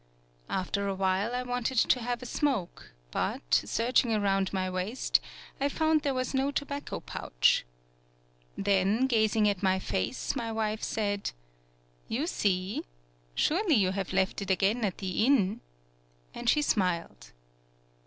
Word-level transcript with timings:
After 0.49 0.87
a 0.87 0.95
while 0.95 1.35
I 1.35 1.43
wanted 1.43 1.77
to 1.77 1.99
have 2.01 2.23
a 2.23 2.25
smoke, 2.25 2.93
but, 3.11 3.53
searching 3.65 4.11
around 4.15 4.51
my 4.51 4.67
waist, 4.67 5.19
I 5.59 5.69
found 5.69 6.01
there 6.01 6.15
was 6.15 6.33
no 6.33 6.49
tobacco 6.49 6.95
140 7.05 7.35
TSUGARU 7.39 7.59
STRAIT 7.59 8.55
pouch. 8.55 8.65
Then, 8.65 9.05
gazing 9.05 9.47
at 9.47 9.61
my 9.61 9.77
face, 9.77 10.35
my 10.35 10.51
wife 10.51 10.81
said: 10.81 11.33
"You 12.07 12.25
see? 12.25 12.83
Surely 13.35 13.75
you 13.75 13.91
have 13.91 14.11
left 14.11 14.41
it 14.41 14.49
again 14.49 14.83
at 14.83 14.97
the 14.97 15.23
inn," 15.23 15.61
and 16.33 16.49
she 16.49 16.63
smiled. 16.63 17.31